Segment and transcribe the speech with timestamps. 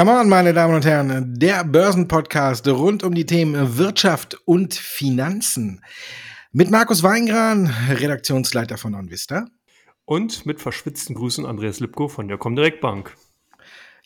[0.00, 5.82] Come on, meine Damen und Herren, der Börsenpodcast rund um die Themen Wirtschaft und Finanzen.
[6.52, 9.44] Mit Markus Weingran, Redaktionsleiter von OnVista.
[10.06, 13.14] Und mit verschwitzten Grüßen Andreas Lipko von der Comdirect Bank.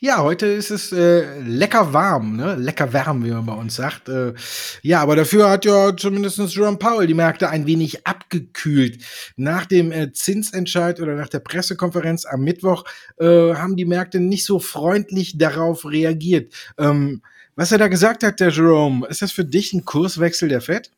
[0.05, 2.57] Ja, heute ist es äh, lecker warm, ne?
[2.57, 4.11] Lecker warm, wie man bei uns sagt.
[4.11, 4.35] Äh,
[4.83, 9.03] ja, aber dafür hat ja zumindest Jerome Powell die Märkte ein wenig abgekühlt.
[9.37, 12.85] Nach dem äh, Zinsentscheid oder nach der Pressekonferenz am Mittwoch
[13.17, 16.53] äh, haben die Märkte nicht so freundlich darauf reagiert.
[16.77, 17.23] Ähm,
[17.57, 20.91] was er da gesagt hat, der Jerome, ist das für dich ein Kurswechsel der Fed?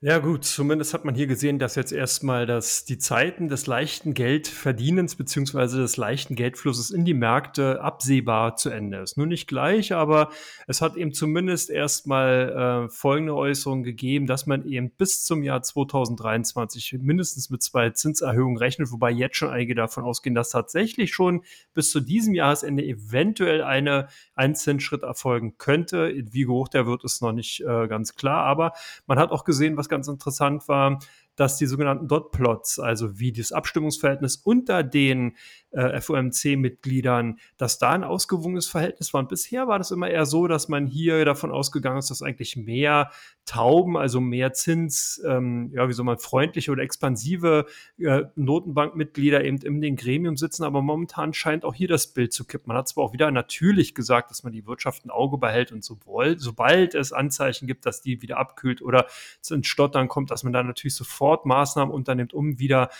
[0.00, 4.14] Ja gut, zumindest hat man hier gesehen, dass jetzt erstmal dass die Zeiten des leichten
[4.14, 9.16] Geldverdienens beziehungsweise des leichten Geldflusses in die Märkte absehbar zu Ende ist.
[9.16, 10.30] Nur nicht gleich, aber
[10.68, 15.62] es hat eben zumindest erstmal äh, folgende Äußerung gegeben, dass man eben bis zum Jahr
[15.62, 21.42] 2023 mindestens mit zwei Zinserhöhungen rechnet, wobei jetzt schon einige davon ausgehen, dass tatsächlich schon
[21.74, 26.14] bis zu diesem Jahresende eventuell eine, ein Zinsschritt erfolgen könnte.
[26.30, 28.74] Wie hoch der wird, ist noch nicht äh, ganz klar, aber
[29.08, 30.98] man hat auch gesehen, was ganz interessant war,
[31.38, 35.36] dass die sogenannten Dot-Plots, also wie das Abstimmungsverhältnis unter den
[35.70, 39.20] äh, FOMC-Mitgliedern, dass da ein ausgewogenes Verhältnis war.
[39.20, 42.56] Und bisher war das immer eher so, dass man hier davon ausgegangen ist, dass eigentlich
[42.56, 43.10] mehr
[43.44, 47.66] Tauben, also mehr Zins, ähm, ja, wie soll man, freundliche oder expansive
[47.98, 50.64] äh, Notenbankmitglieder eben in den Gremium sitzen.
[50.64, 52.68] Aber momentan scheint auch hier das Bild zu kippen.
[52.68, 55.84] Man hat zwar auch wieder natürlich gesagt, dass man die Wirtschaft ein Auge behält und
[55.84, 59.06] sobald, sobald es Anzeichen gibt, dass die wieder abkühlt oder
[59.48, 62.90] ins Stottern kommt, dass man da natürlich sofort Maßnahmen unternimmt, um wieder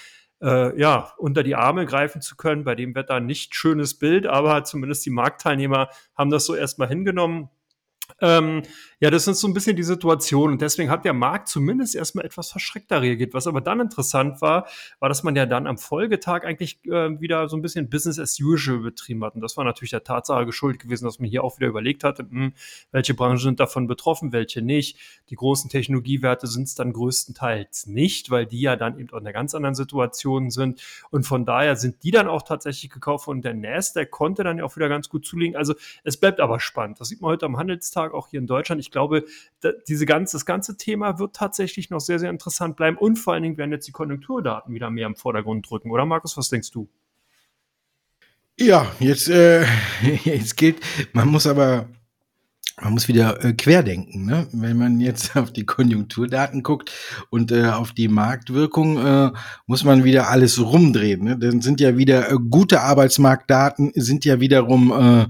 [0.40, 2.64] äh, ja, unter die Arme greifen zu können.
[2.64, 7.48] Bei dem Wetter nicht schönes Bild, aber zumindest die Marktteilnehmer haben das so erstmal hingenommen.
[8.20, 8.62] Ähm,
[9.00, 12.24] ja, das ist so ein bisschen die Situation und deswegen hat der Markt zumindest erstmal
[12.24, 13.32] etwas verschreckter reagiert.
[13.32, 14.66] Was aber dann interessant war,
[14.98, 18.40] war, dass man ja dann am Folgetag eigentlich äh, wieder so ein bisschen Business as
[18.40, 19.36] usual betrieben hat.
[19.36, 22.24] Und das war natürlich der Tatsache geschuldet gewesen, dass man hier auch wieder überlegt hatte,
[22.24, 22.52] mh, hm,
[22.90, 24.98] welche Branchen sind davon betroffen, welche nicht.
[25.30, 29.26] Die großen Technologiewerte sind es dann größtenteils nicht, weil die ja dann eben auch in
[29.26, 30.82] einer ganz anderen Situation sind.
[31.10, 34.64] Und von daher sind die dann auch tatsächlich gekauft und der Nasdaq konnte dann ja
[34.64, 35.54] auch wieder ganz gut zulegen.
[35.54, 37.00] Also es bleibt aber spannend.
[37.00, 38.80] Das sieht man heute am Handelstag auch hier in Deutschland.
[38.80, 39.24] Ich glaube,
[39.88, 43.42] diese ganze, das ganze Thema wird tatsächlich noch sehr, sehr interessant bleiben und vor allen
[43.42, 45.90] Dingen werden jetzt die Konjunkturdaten wieder mehr im Vordergrund drücken.
[45.90, 46.88] Oder Markus, was denkst du?
[48.58, 49.64] Ja, jetzt, äh,
[50.24, 50.80] jetzt gilt,
[51.12, 51.88] man muss aber
[52.80, 54.46] man muss wieder äh, querdenken, ne?
[54.52, 56.92] Wenn man jetzt auf die Konjunkturdaten guckt
[57.30, 59.32] und äh, auf die Marktwirkung, äh,
[59.66, 61.24] muss man wieder alles rumdrehen.
[61.24, 61.38] Ne?
[61.38, 65.26] Dann sind ja wieder äh, gute Arbeitsmarktdaten, sind ja wiederum äh,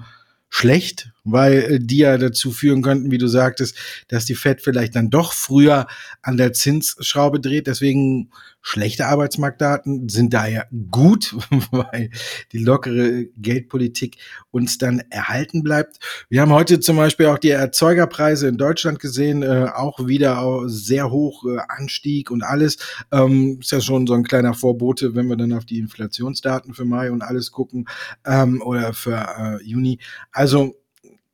[0.51, 3.77] schlecht, weil äh, die ja dazu führen könnten, wie du sagtest,
[4.09, 5.87] dass die Fed vielleicht dann doch früher
[6.23, 7.67] an der Zinsschraube dreht.
[7.67, 8.31] Deswegen
[8.61, 11.35] schlechte Arbeitsmarktdaten sind daher gut,
[11.71, 12.11] weil
[12.53, 14.19] die lockere Geldpolitik
[14.51, 15.99] uns dann erhalten bleibt.
[16.29, 21.11] Wir haben heute zum Beispiel auch die Erzeugerpreise in Deutschland gesehen, äh, auch wieder sehr
[21.11, 22.79] hoch äh, Anstieg und alles.
[23.11, 26.85] Ähm, ist ja schon so ein kleiner Vorbote, wenn wir dann auf die Inflationsdaten für
[26.85, 27.89] Mai und alles gucken
[28.27, 29.99] ähm, oder für äh, Juni.
[30.33, 30.77] Also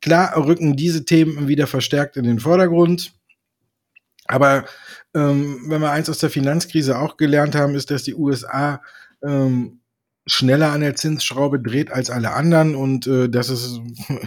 [0.04, 3.15] Klar rücken diese Themen wieder verstärkt in den Vordergrund.
[4.26, 4.66] Aber
[5.15, 8.82] ähm, wenn wir eins aus der Finanzkrise auch gelernt haben, ist, dass die USA
[9.25, 9.81] ähm,
[10.26, 13.81] schneller an der Zinsschraube dreht als alle anderen und äh, dass es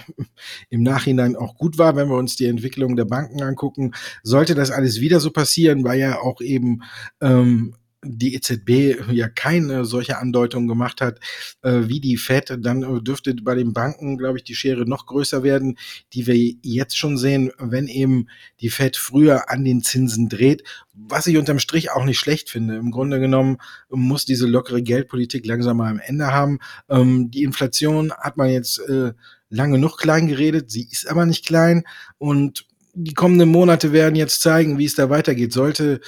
[0.72, 3.92] im Nachhinein auch gut war, wenn wir uns die Entwicklung der Banken angucken.
[4.24, 6.82] Sollte das alles wieder so passieren, weil ja auch eben
[7.22, 7.76] ähm,
[8.10, 11.20] die EZB ja keine solche Andeutung gemacht hat
[11.62, 15.06] äh, wie die Fed, dann äh, dürfte bei den Banken, glaube ich, die Schere noch
[15.06, 15.78] größer werden,
[16.14, 18.28] die wir jetzt schon sehen, wenn eben
[18.62, 20.64] die Fed früher an den Zinsen dreht,
[20.94, 22.78] was ich unterm Strich auch nicht schlecht finde.
[22.78, 23.58] Im Grunde genommen
[23.90, 26.60] muss diese lockere Geldpolitik langsam mal am Ende haben.
[26.90, 29.14] Ähm, die Inflation hat man jetzt äh,
[29.50, 31.84] lange noch klein geredet, sie ist aber nicht klein
[32.18, 32.66] und
[33.00, 35.54] die kommenden Monate werden jetzt zeigen, wie es da weitergeht.
[35.54, 36.02] Sollte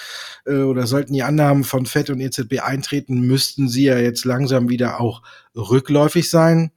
[0.45, 4.69] äh, oder sollten die Annahmen von FED und EZB eintreten, müssten sie ja jetzt langsam
[4.69, 5.21] wieder auch
[5.55, 6.71] rückläufig sein.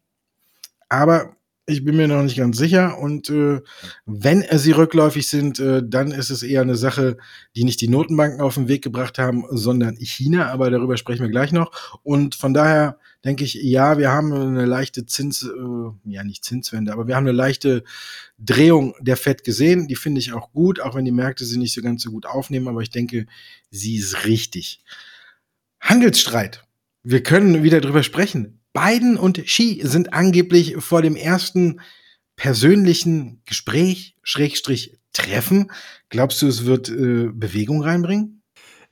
[0.90, 2.98] Aber ich bin mir noch nicht ganz sicher.
[2.98, 3.60] Und äh,
[4.04, 7.16] wenn sie rückläufig sind, äh, dann ist es eher eine Sache,
[7.56, 10.50] die nicht die Notenbanken auf den Weg gebracht haben, sondern China.
[10.50, 12.00] Aber darüber sprechen wir gleich noch.
[12.02, 16.92] Und von daher denke ich, ja, wir haben eine leichte Zins, äh, ja nicht Zinswende,
[16.92, 17.84] aber wir haben eine leichte
[18.38, 19.88] Drehung der Fed gesehen.
[19.88, 22.26] Die finde ich auch gut, auch wenn die Märkte sie nicht so ganz so gut
[22.26, 22.68] aufnehmen.
[22.68, 23.26] Aber ich denke,
[23.70, 24.82] sie ist richtig.
[25.80, 26.64] Handelsstreit.
[27.02, 28.60] Wir können wieder drüber sprechen.
[28.72, 31.80] Biden und Xi sind angeblich vor dem ersten
[32.36, 35.70] persönlichen Gespräch, Schrägstrich Treffen.
[36.08, 38.41] Glaubst du, es wird äh, Bewegung reinbringen?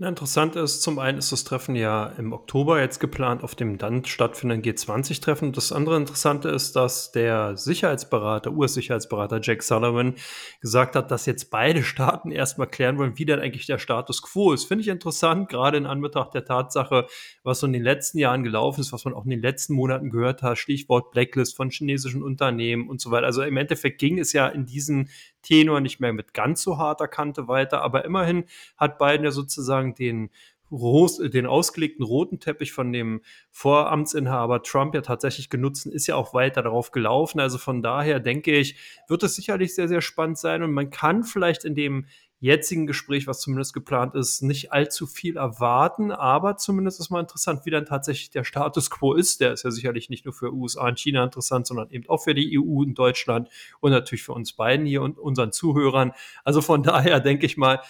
[0.03, 3.77] Na, interessant ist, zum einen ist das Treffen ja im Oktober jetzt geplant auf dem
[3.77, 5.53] dann stattfindenden G20-Treffen.
[5.53, 10.15] Das andere Interessante ist, dass der Sicherheitsberater, US-Sicherheitsberater Jack Sullivan
[10.63, 14.55] gesagt hat, dass jetzt beide Staaten erstmal klären wollen, wie denn eigentlich der Status quo
[14.55, 14.65] ist.
[14.65, 17.07] Finde ich interessant, gerade in Anbetracht der Tatsache,
[17.43, 20.09] was so in den letzten Jahren gelaufen ist, was man auch in den letzten Monaten
[20.09, 23.27] gehört hat, Stichwort Blacklist von chinesischen Unternehmen und so weiter.
[23.27, 25.11] Also im Endeffekt ging es ja in diesen
[25.43, 28.45] Tenor nicht mehr mit ganz so harter Kante weiter, aber immerhin
[28.77, 30.31] hat Biden ja sozusagen den
[30.71, 36.63] den ausgelegten roten Teppich von dem Voramtsinhaber Trump ja tatsächlich genutzt ist ja auch weiter
[36.63, 37.41] darauf gelaufen.
[37.41, 38.77] Also von daher denke ich,
[39.09, 42.07] wird es sicherlich sehr, sehr spannend sein und man kann vielleicht in dem
[42.41, 47.67] jetzigen Gespräch, was zumindest geplant ist, nicht allzu viel erwarten, aber zumindest ist mal interessant,
[47.67, 49.41] wie dann tatsächlich der Status quo ist.
[49.43, 52.35] Der ist ja sicherlich nicht nur für USA und China interessant, sondern eben auch für
[52.35, 53.51] die EU und Deutschland
[53.81, 56.13] und natürlich für uns beiden hier und unseren Zuhörern.
[56.43, 57.81] Also von daher denke ich mal,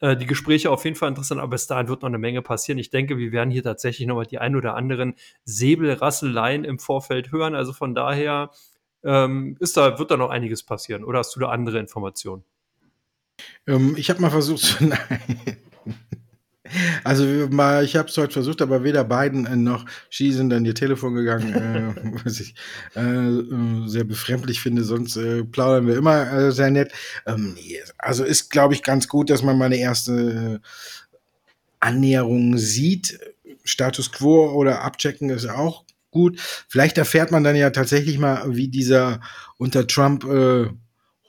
[0.00, 2.78] äh, die Gespräche auf jeden Fall interessant, aber bis dahin wird noch eine Menge passieren.
[2.78, 5.14] Ich denke, wir werden hier tatsächlich nochmal die ein oder anderen
[5.44, 7.54] Säbelrasseleien im Vorfeld hören.
[7.54, 8.50] Also von daher
[9.04, 11.04] ähm, ist da, wird da noch einiges passieren.
[11.04, 12.44] Oder hast du da andere Informationen?
[13.66, 15.58] Ähm, ich habe mal versucht zu nein.
[17.02, 20.64] Also, mal ich habe es heute versucht, aber weder Biden, äh, noch Xi sind an
[20.64, 21.94] ihr Telefon gegangen, äh,
[22.24, 22.54] was ich,
[22.94, 26.92] äh, äh, sehr befremdlich finde, sonst, äh, plaudern wir immer, äh, sehr nett.
[27.26, 27.56] Ähm,
[27.98, 30.60] also ist, glaube ich, ganz gut, dass man mal 'ne erste
[31.80, 33.18] Annäherung sieht.
[33.64, 36.38] Status quo oder abchecken ist auch gut.
[36.68, 39.20] Vielleicht erfährt man dann ja tatsächlich mal, wie dieser
[39.58, 40.24] unter Trump,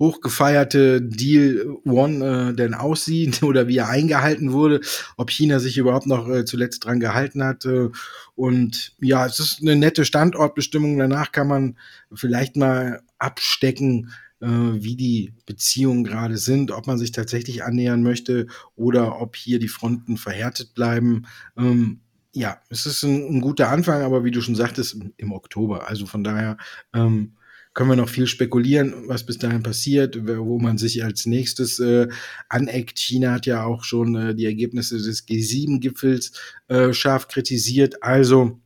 [0.02, 4.82] hochgefeierte Deal One äh, denn aussieht oder wie er eingehalten wurde,
[5.16, 7.66] ob China sich überhaupt noch äh, zuletzt dran gehalten hat.
[7.66, 7.90] Äh,
[8.36, 10.98] und ja, es ist eine nette Standortbestimmung.
[10.98, 11.78] Danach kann man
[12.12, 18.48] vielleicht mal abstecken, äh, wie die Beziehungen gerade sind, ob man sich tatsächlich annähern möchte
[18.76, 21.28] oder ob hier die Fronten verhärtet bleiben.
[21.56, 22.02] Ähm,
[22.34, 25.88] ja, es ist ein, ein, guter Anfang, aber wie du schon sagtest, im Oktober.
[25.88, 26.58] Also von daher
[26.92, 27.34] ähm,
[27.74, 32.08] können wir noch viel spekulieren, was bis dahin passiert, wo man sich als nächstes äh,
[32.50, 33.00] aneckt.
[33.00, 36.34] China hat ja auch schon äh, die Ergebnisse des G7-Gipfels
[36.68, 38.04] äh, scharf kritisiert.
[38.04, 38.60] Also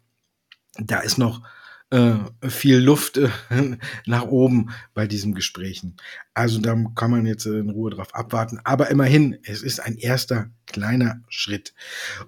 [0.77, 1.41] da ist noch
[2.49, 3.29] viel Luft äh,
[4.05, 5.97] nach oben bei diesen Gesprächen.
[6.33, 8.59] Also da kann man jetzt in Ruhe drauf abwarten.
[8.63, 11.73] Aber immerhin, es ist ein erster kleiner Schritt.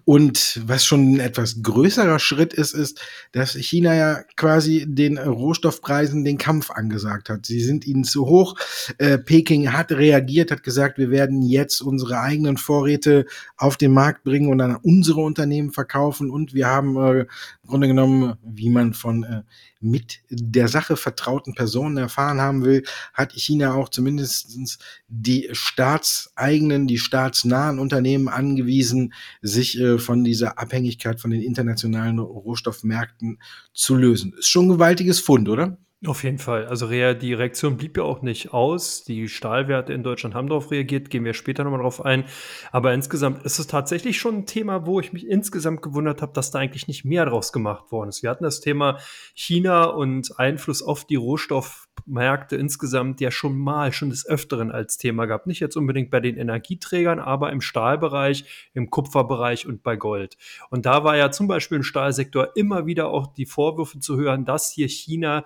[0.05, 3.01] Und was schon ein etwas größerer Schritt ist, ist,
[3.31, 7.45] dass China ja quasi den Rohstoffpreisen den Kampf angesagt hat.
[7.45, 8.55] Sie sind ihnen zu hoch.
[8.97, 13.25] Äh, Peking hat reagiert, hat gesagt, wir werden jetzt unsere eigenen Vorräte
[13.57, 16.29] auf den Markt bringen und an unsere Unternehmen verkaufen.
[16.29, 17.25] Und wir haben äh,
[17.67, 19.43] Grunde genommen, wie man von äh,
[19.79, 22.83] mit der Sache vertrauten Personen erfahren haben will,
[23.13, 31.19] hat China auch zumindest die staatseigenen, die staatsnahen Unternehmen angewiesen, sich äh, von dieser Abhängigkeit
[31.19, 33.39] von den internationalen Rohstoffmärkten
[33.73, 34.33] zu lösen.
[34.37, 35.77] Ist schon ein gewaltiges Fund, oder?
[36.05, 36.67] Auf jeden Fall.
[36.67, 39.03] Also die Reaktion blieb ja auch nicht aus.
[39.03, 42.25] Die Stahlwerte in Deutschland haben darauf reagiert, gehen wir später nochmal drauf ein.
[42.71, 46.51] Aber insgesamt ist es tatsächlich schon ein Thema, wo ich mich insgesamt gewundert habe, dass
[46.51, 48.21] da eigentlich nicht mehr draus gemacht worden ist.
[48.21, 48.99] Wir hatten das Thema
[49.33, 55.25] China und Einfluss auf die Rohstoffmärkte insgesamt ja schon mal, schon des Öfteren als Thema
[55.25, 55.47] gehabt.
[55.47, 60.37] Nicht jetzt unbedingt bei den Energieträgern, aber im Stahlbereich, im Kupferbereich und bei Gold.
[60.69, 64.45] Und da war ja zum Beispiel im Stahlsektor immer wieder auch die Vorwürfe zu hören,
[64.45, 65.43] dass hier China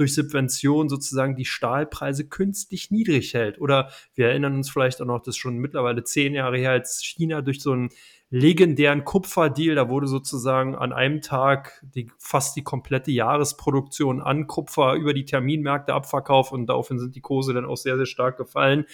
[0.00, 3.60] durch Subvention sozusagen die Stahlpreise künstlich niedrig hält.
[3.60, 7.02] Oder wir erinnern uns vielleicht auch noch, das ist schon mittlerweile zehn Jahre her, als
[7.04, 7.90] China durch so einen
[8.30, 14.94] legendären Kupferdeal, da wurde sozusagen an einem Tag die, fast die komplette Jahresproduktion an Kupfer
[14.94, 18.86] über die Terminmärkte abverkauft und daraufhin sind die Kurse dann auch sehr, sehr stark gefallen.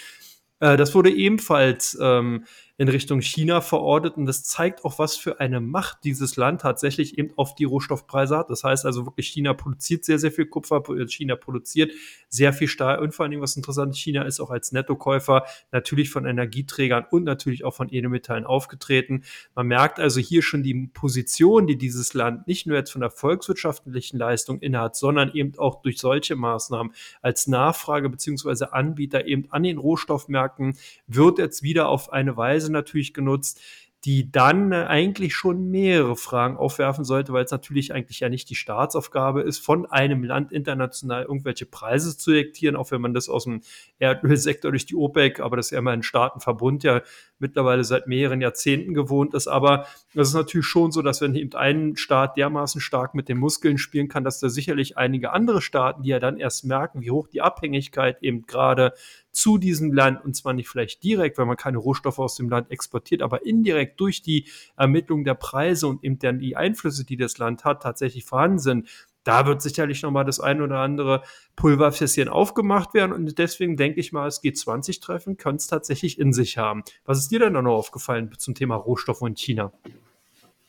[0.58, 2.46] Äh, das wurde ebenfalls ähm,
[2.78, 4.16] in Richtung China verortet.
[4.16, 8.37] Und das zeigt auch, was für eine Macht dieses Land tatsächlich eben auf die Rohstoffpreise
[8.37, 8.50] hat.
[8.50, 11.92] Das heißt also wirklich, China produziert sehr, sehr viel Kupfer, China produziert
[12.28, 16.11] sehr viel Stahl und vor allen Dingen, was interessant China ist auch als Nettokäufer natürlich
[16.11, 19.25] von Energieträgern und natürlich auch von Edelmetallen aufgetreten.
[19.54, 23.11] Man merkt also hier schon die Position, die dieses Land nicht nur jetzt von der
[23.11, 26.92] volkswirtschaftlichen Leistung innehat, sondern eben auch durch solche Maßnahmen
[27.23, 32.73] als Nachfrage beziehungsweise Anbieter eben an den Rohstoffmärkten wird jetzt wieder auf eine Weise Weise
[32.73, 33.61] natürlich genutzt,
[34.04, 38.49] die dann äh, eigentlich schon mehrere Fragen aufwerfen sollte, weil es natürlich eigentlich ja nicht
[38.50, 43.28] die Staatsaufgabe ist, von einem Land international irgendwelche Preise zu diktieren, auch wenn man das
[43.28, 43.62] aus dem
[43.99, 47.02] Erdölsektor durch die OPEC, aber das ist ja immer ein Staatenverbund ja
[47.38, 49.49] mittlerweile seit mehreren Jahrzehnten gewohnt ist.
[49.49, 53.38] Aber es ist natürlich schon so, dass wenn eben ein Staat dermaßen stark mit den
[53.38, 57.11] Muskeln spielen kann, dass da sicherlich einige andere Staaten, die ja dann erst merken, wie
[57.11, 58.92] hoch die Abhängigkeit eben gerade
[59.37, 62.71] zu diesem Land und zwar nicht vielleicht direkt, weil man keine Rohstoffe aus dem Land
[62.71, 67.37] exportiert, aber indirekt durch die Ermittlung der Preise und eben dann die Einflüsse, die das
[67.37, 68.88] Land hat, tatsächlich vorhanden sind.
[69.25, 71.23] Da wird sicherlich nochmal das ein oder andere
[71.55, 76.57] Pulverfässchen aufgemacht werden und deswegen denke ich mal, das G20-Treffen könnte es tatsächlich in sich
[76.57, 76.83] haben.
[77.05, 79.71] Was ist dir denn noch aufgefallen zum Thema Rohstoffe und China?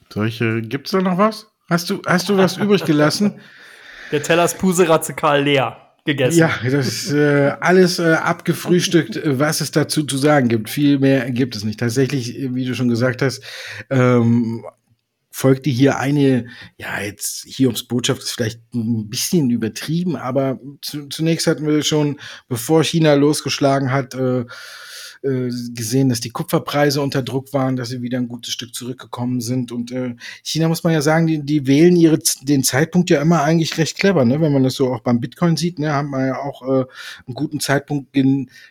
[0.10, 1.50] Solche, gibt es da noch was?
[1.70, 3.40] Hast du, hast du was übrig gelassen?
[4.12, 6.40] Der Teller ist puserazikal leer gegessen.
[6.40, 10.70] Ja, das ist äh, alles äh, abgefrühstückt, was es dazu zu sagen gibt.
[10.70, 11.80] Viel mehr gibt es nicht.
[11.80, 13.44] Tatsächlich, wie du schon gesagt hast,
[13.92, 14.66] ähm,
[15.30, 16.48] folgte hier eine,
[16.78, 22.20] ja, jetzt Hiobs Botschaft ist vielleicht ein bisschen übertrieben, aber zu, zunächst hatten wir schon,
[22.48, 24.46] bevor China losgeschlagen hat, äh,
[25.28, 29.42] äh, gesehen, dass die Kupferpreise unter Druck waren, dass sie wieder ein gutes Stück zurückgekommen
[29.42, 29.72] sind.
[29.72, 33.44] Und äh, China muss man ja sagen, die, die wählen ihre, den Zeitpunkt ja immer
[33.44, 34.40] eigentlich recht clever, ne?
[34.40, 36.86] Wenn man das so auch beim Bitcoin sieht, ne, haben wir ja auch äh,
[37.26, 38.16] einen guten Zeitpunkt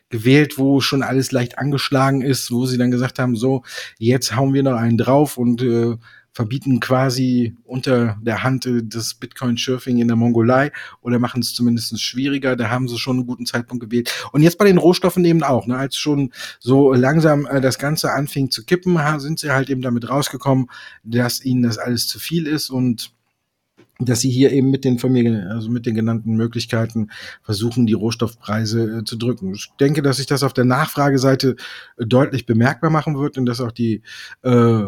[0.09, 3.63] gewählt, wo schon alles leicht angeschlagen ist, wo sie dann gesagt haben, so,
[3.99, 5.97] jetzt hauen wir noch einen drauf und äh,
[6.37, 11.99] verbieten quasi unter der Hand äh, das Bitcoin-Surfing in der Mongolei oder machen es zumindest
[11.99, 12.57] schwieriger.
[12.57, 14.13] Da haben sie schon einen guten Zeitpunkt gewählt.
[14.33, 15.67] Und jetzt bei den Rohstoffen eben auch.
[15.67, 15.79] Ne?
[15.79, 20.11] Als schon so langsam äh, das Ganze anfing zu kippen, sind sie halt eben damit
[20.11, 20.67] rausgekommen,
[21.05, 23.13] dass ihnen das alles zu viel ist und
[23.99, 27.09] dass sie hier eben mit den Familien, also mit den genannten Möglichkeiten
[27.43, 29.55] versuchen, die Rohstoffpreise äh, zu drücken.
[29.55, 31.57] Ich denke, dass sich das auf der Nachfrageseite
[31.97, 34.03] äh, deutlich bemerkbar machen wird und dass auch die
[34.43, 34.85] äh,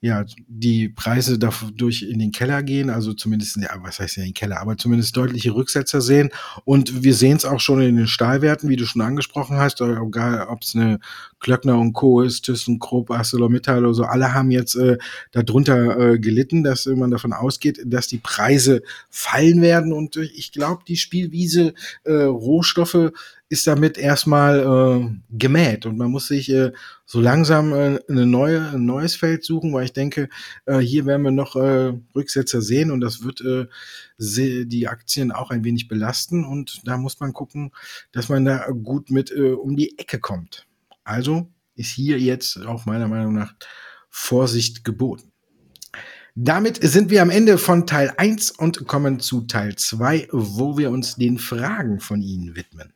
[0.00, 4.30] ja, die Preise dadurch in den Keller gehen, also zumindest, ja, was heißt ja in
[4.30, 6.30] den Keller, aber zumindest deutliche Rücksetzer sehen.
[6.64, 10.46] Und wir sehen es auch schon in den Stahlwerten, wie du schon angesprochen hast, egal
[10.48, 10.98] ob es eine
[11.40, 12.22] Klöckner und Co.
[12.22, 14.98] ist, ThyssenKrupp, ArcelorMittal oder so, alle haben jetzt äh,
[15.32, 19.92] darunter äh, gelitten, dass man davon ausgeht, dass die Preise fallen werden.
[19.92, 21.74] Und äh, ich glaube, die Spielwiese
[22.04, 23.12] äh, Rohstoffe
[23.48, 26.72] ist damit erstmal äh, gemäht und man muss sich äh,
[27.04, 30.28] so langsam äh, eine neue, ein neues Feld suchen, weil ich denke,
[30.64, 33.66] äh, hier werden wir noch äh, Rücksetzer sehen und das wird äh,
[34.18, 37.70] die Aktien auch ein wenig belasten und da muss man gucken,
[38.10, 40.65] dass man da gut mit äh, um die Ecke kommt.
[41.06, 43.54] Also ist hier jetzt auch meiner Meinung nach
[44.10, 45.30] Vorsicht geboten.
[46.34, 50.90] Damit sind wir am Ende von Teil 1 und kommen zu Teil 2, wo wir
[50.90, 52.92] uns den Fragen von Ihnen widmen.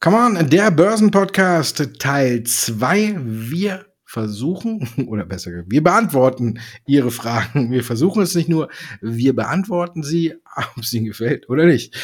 [0.00, 3.16] Come on, der Börsenpodcast Teil 2.
[3.18, 7.70] Wir versuchen, oder besser gesagt, wir beantworten Ihre Fragen.
[7.70, 8.70] Wir versuchen es nicht nur,
[9.02, 10.34] wir beantworten sie,
[10.76, 11.94] ob es Ihnen gefällt oder nicht.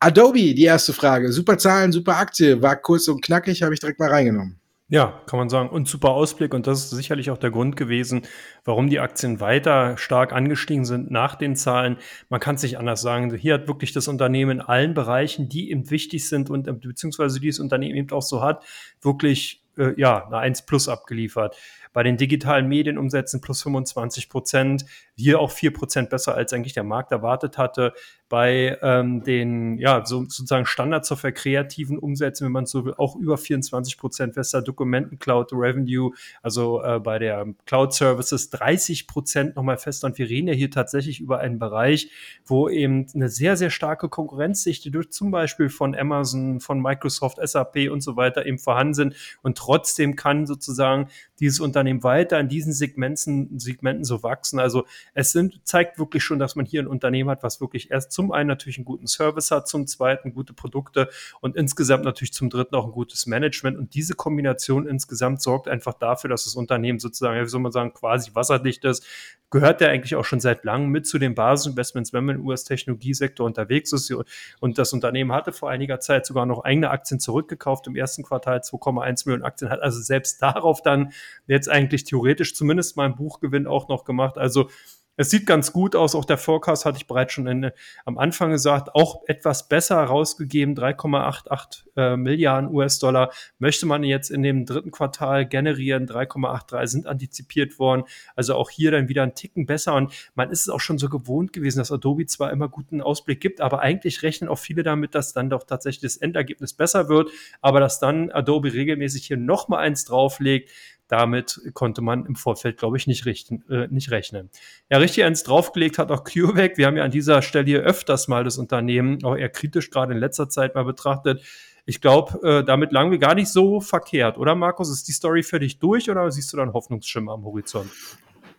[0.00, 1.32] Adobe, die erste Frage.
[1.32, 2.60] Super Zahlen, super Aktie.
[2.60, 4.58] War kurz und knackig, habe ich direkt mal reingenommen.
[4.88, 5.70] Ja, kann man sagen.
[5.70, 6.52] Und super Ausblick.
[6.52, 8.26] Und das ist sicherlich auch der Grund gewesen,
[8.64, 11.96] warum die Aktien weiter stark angestiegen sind nach den Zahlen.
[12.28, 13.34] Man kann es nicht anders sagen.
[13.34, 17.58] Hier hat wirklich das Unternehmen in allen Bereichen, die eben wichtig sind und beziehungsweise dieses
[17.58, 18.64] Unternehmen eben auch so hat,
[19.00, 21.56] wirklich äh, ja, eine 1 plus abgeliefert.
[21.92, 26.84] Bei den digitalen Medienumsätzen plus 25 Prozent, hier auch 4 Prozent besser, als eigentlich der
[26.84, 27.92] Markt erwartet hatte.
[28.28, 33.36] Bei ähm, den, ja, so, sozusagen Standardsoftware kreativen Umsätzen, wenn man so will, auch über
[33.36, 34.62] 24 Prozent besser.
[34.62, 40.06] Dokumenten-Cloud Revenue, also äh, bei der Cloud Services 30 Prozent nochmal fester.
[40.06, 42.10] Und wir reden ja hier tatsächlich über einen Bereich,
[42.46, 47.90] wo eben eine sehr, sehr starke Konkurrenzsichte durch zum Beispiel von Amazon, von Microsoft, SAP
[47.90, 49.16] und so weiter eben vorhanden sind.
[49.42, 54.58] Und trotzdem kann sozusagen dieses Unternehmen weiter in diesen Segmenten, Segmenten so wachsen.
[54.58, 58.12] Also es sind, zeigt wirklich schon, dass man hier ein Unternehmen hat, was wirklich erst
[58.12, 61.08] zum einen natürlich einen guten Service hat, zum zweiten gute Produkte
[61.40, 63.78] und insgesamt natürlich zum dritten auch ein gutes Management.
[63.78, 67.92] Und diese Kombination insgesamt sorgt einfach dafür, dass das Unternehmen sozusagen, wie soll man sagen,
[67.92, 69.04] quasi wasserdicht ist,
[69.50, 73.46] gehört ja eigentlich auch schon seit langem mit zu den Basisinvestments, wenn man im US-Technologiesektor
[73.46, 74.12] unterwegs ist.
[74.60, 78.60] Und das Unternehmen hatte vor einiger Zeit sogar noch eigene Aktien zurückgekauft im ersten Quartal,
[78.60, 81.12] 2,1 Millionen Aktien, hat also selbst darauf dann
[81.46, 84.38] jetzt eigentlich theoretisch zumindest mal einen Buchgewinn auch noch gemacht.
[84.38, 84.70] Also
[85.16, 86.14] es sieht ganz gut aus.
[86.14, 87.70] Auch der Forecast hatte ich bereits schon in,
[88.06, 90.74] am Anfang gesagt, auch etwas besser rausgegeben.
[90.74, 96.06] 3,88 äh, Milliarden US-Dollar möchte man jetzt in dem dritten Quartal generieren.
[96.06, 98.04] 3,83 sind antizipiert worden.
[98.36, 99.94] Also auch hier dann wieder ein Ticken besser.
[99.94, 103.40] Und man ist es auch schon so gewohnt gewesen, dass Adobe zwar immer guten Ausblick
[103.40, 107.30] gibt, aber eigentlich rechnen auch viele damit, dass dann doch tatsächlich das Endergebnis besser wird.
[107.60, 110.70] Aber dass dann Adobe regelmäßig hier nochmal eins drauflegt,
[111.12, 114.48] damit konnte man im Vorfeld, glaube ich, nicht, richten, äh, nicht rechnen.
[114.90, 116.78] Ja, richtig eins draufgelegt hat auch CureVac.
[116.78, 120.14] Wir haben ja an dieser Stelle hier öfters mal das Unternehmen auch eher kritisch gerade
[120.14, 121.42] in letzter Zeit mal betrachtet.
[121.84, 124.88] Ich glaube, äh, damit lagen wir gar nicht so verkehrt, oder Markus?
[124.88, 127.90] Ist die Story für dich durch oder siehst du da einen Hoffnungsschimmer am Horizont?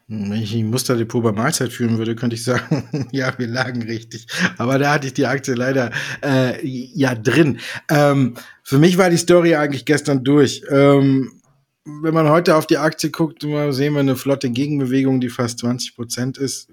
[0.08, 4.28] Wenn ich ein Musterdepot bei Mahlzeit führen würde, könnte ich sagen, ja, wir lagen richtig.
[4.60, 5.90] Aber da hatte ich die Aktie leider
[6.24, 7.58] äh, ja drin.
[7.90, 10.62] Ähm, für mich war die Story eigentlich gestern durch.
[10.70, 11.40] Ähm,
[11.86, 15.96] wenn man heute auf die Aktie guckt, sehen wir eine flotte Gegenbewegung, die fast 20
[15.96, 16.70] Prozent ist,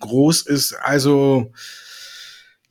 [0.00, 0.74] groß ist.
[0.74, 1.52] Also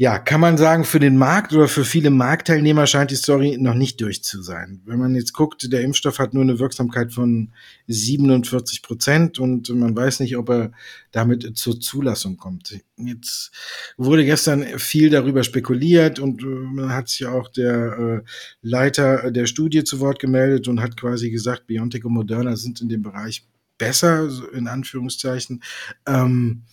[0.02, 3.76] ja, kann man sagen, für den Markt oder für viele Marktteilnehmer scheint die Story noch
[3.76, 4.82] nicht durch zu sein.
[4.84, 7.54] Wenn man jetzt guckt, der Impfstoff hat nur eine Wirksamkeit von
[7.86, 10.72] 47 Prozent und man weiß nicht, ob er
[11.12, 12.80] damit zur Zulassung kommt.
[12.98, 13.52] Jetzt
[13.96, 18.30] wurde gestern viel darüber spekuliert und äh, man hat sich auch der äh,
[18.64, 22.90] Leiter der Studie zu Wort gemeldet und hat quasi gesagt, BioNTech und Moderna sind in
[22.90, 23.46] dem Bereich
[23.78, 25.62] besser, in Anführungszeichen.
[26.08, 26.64] Ähm,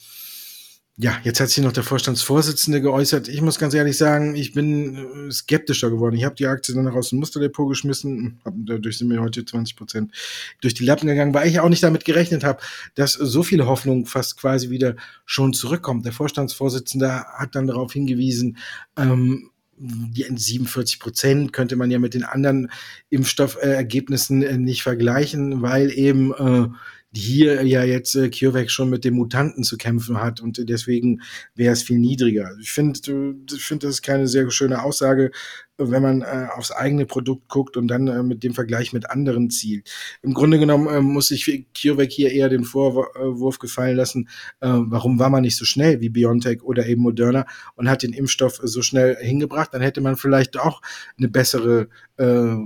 [1.01, 3.29] ja, jetzt hat sich noch der Vorstandsvorsitzende geäußert.
[3.29, 6.17] Ich muss ganz ehrlich sagen, ich bin äh, skeptischer geworden.
[6.17, 8.41] Ich habe die Aktie dann noch aus dem Musterdepot geschmissen.
[8.45, 10.13] Hab, dadurch sind mir heute 20 Prozent
[10.61, 12.61] durch die Lappen gegangen, weil ich auch nicht damit gerechnet habe,
[12.97, 16.05] dass so viele Hoffnung fast quasi wieder schon zurückkommt.
[16.05, 18.57] Der Vorstandsvorsitzende hat dann darauf hingewiesen,
[18.97, 19.51] ähm,
[19.81, 22.73] die 47 Prozent könnte man ja mit den anderen
[23.11, 26.69] Impfstoffergebnissen äh, nicht vergleichen, weil eben äh,
[27.15, 31.23] hier ja jetzt äh, CureVac schon mit dem Mutanten zu kämpfen hat und deswegen
[31.55, 32.51] wäre es viel niedriger.
[32.61, 35.31] Ich finde, äh, ich finde, das ist keine sehr schöne Aussage,
[35.79, 39.49] wenn man äh, aufs eigene Produkt guckt und dann äh, mit dem Vergleich mit anderen
[39.49, 39.91] zielt.
[40.23, 44.29] Im Grunde genommen äh, muss sich CureVac hier eher den Vorwurf gefallen lassen,
[44.61, 47.47] äh, warum war man nicht so schnell wie BioNTech oder eben Moderna
[47.77, 50.83] und hat den Impfstoff so schnell hingebracht, dann hätte man vielleicht auch
[51.17, 52.57] eine bessere äh,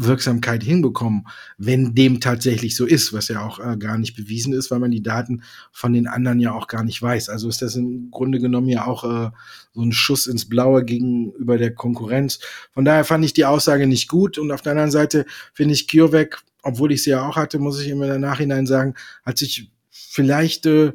[0.00, 1.26] Wirksamkeit hinbekommen,
[1.58, 4.92] wenn dem tatsächlich so ist, was ja auch äh, gar nicht bewiesen ist, weil man
[4.92, 7.28] die Daten von den anderen ja auch gar nicht weiß.
[7.28, 9.30] Also ist das im Grunde genommen ja auch äh,
[9.74, 12.38] so ein Schuss ins Blaue gegenüber der Konkurrenz.
[12.72, 15.88] Von daher fand ich die Aussage nicht gut und auf der anderen Seite finde ich
[15.88, 19.72] CureVac, obwohl ich sie ja auch hatte, muss ich immer im Nachhinein sagen, hat sich
[20.18, 20.92] vielleicht äh,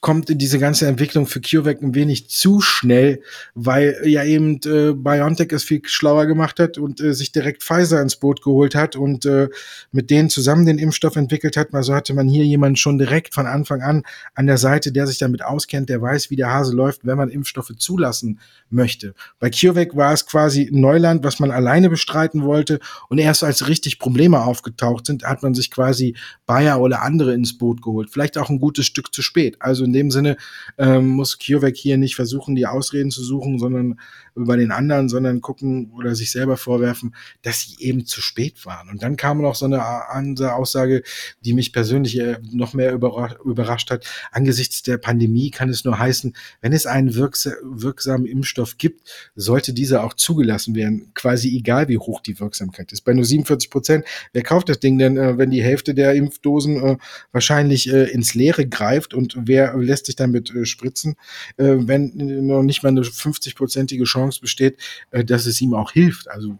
[0.00, 3.22] kommt diese ganze Entwicklung für CureVac ein wenig zu schnell,
[3.54, 8.00] weil ja eben äh, BioNTech es viel schlauer gemacht hat und äh, sich direkt Pfizer
[8.00, 9.48] ins Boot geholt hat und äh,
[9.92, 11.74] mit denen zusammen den Impfstoff entwickelt hat.
[11.74, 14.02] Also hatte man hier jemanden schon direkt von Anfang an
[14.34, 17.30] an der Seite, der sich damit auskennt, der weiß, wie der Hase läuft, wenn man
[17.30, 19.14] Impfstoffe zulassen möchte.
[19.40, 22.78] Bei CureVac war es quasi Neuland, was man alleine bestreiten wollte
[23.08, 26.14] und erst als richtig Probleme aufgetaucht sind, hat man sich quasi
[26.46, 28.10] Bayer oder andere ins Boot geholt.
[28.10, 29.56] Vielleicht auch ein gutes Stück zu spät.
[29.60, 30.36] Also in dem Sinne
[30.78, 33.98] ähm, muss CureVac hier nicht versuchen, die Ausreden zu suchen, sondern
[34.34, 38.88] über den anderen, sondern gucken oder sich selber vorwerfen, dass sie eben zu spät waren.
[38.88, 41.02] Und dann kam noch so eine Aussage,
[41.44, 44.06] die mich persönlich äh, noch mehr überrascht hat.
[44.32, 50.04] Angesichts der Pandemie kann es nur heißen, wenn es einen wirksamen Impfstoff gibt, sollte dieser
[50.04, 53.02] auch zugelassen werden, quasi egal wie hoch die Wirksamkeit ist.
[53.02, 56.82] Bei nur 47 Prozent, wer kauft das Ding denn, äh, wenn die Hälfte der Impfdosen
[56.82, 56.96] äh,
[57.32, 61.16] wahrscheinlich ins Leere greift und wer lässt sich damit spritzen,
[61.56, 62.12] wenn
[62.46, 64.78] noch nicht mal eine 50-prozentige Chance besteht,
[65.10, 66.30] äh, dass es ihm auch hilft.
[66.30, 66.58] Also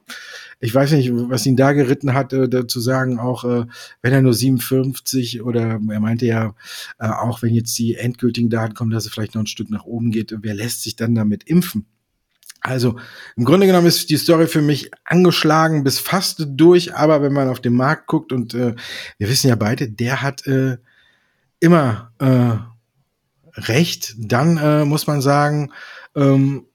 [0.61, 3.67] ich weiß nicht, was ihn da geritten hat, äh, zu sagen, auch äh,
[4.03, 6.55] wenn er nur 57 oder er meinte ja,
[6.99, 9.85] äh, auch wenn jetzt die endgültigen Daten kommen, dass es vielleicht noch ein Stück nach
[9.85, 11.87] oben geht, wer lässt sich dann damit impfen?
[12.61, 12.97] Also
[13.37, 17.49] im Grunde genommen ist die Story für mich angeschlagen bis fast durch, aber wenn man
[17.49, 18.75] auf den Markt guckt und äh,
[19.19, 20.79] wir wissen ja beide, der hat äh,
[21.61, 22.57] immer äh,
[23.61, 25.73] recht, dann äh, muss man sagen,
[26.15, 26.67] ähm,